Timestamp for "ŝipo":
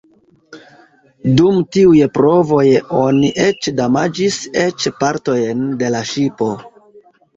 6.15-6.49